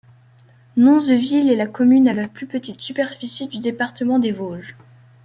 Nonzeville 0.77 1.51
est 1.51 1.55
la 1.55 1.67
commune 1.67 2.07
à 2.07 2.13
la 2.15 2.27
plus 2.27 2.47
petite 2.47 2.81
superficie 2.81 3.47
du 3.47 3.59
département 3.59 4.17
des 4.17 4.31
Vosges. 4.31 4.75